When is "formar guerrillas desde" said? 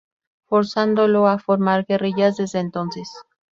1.37-2.57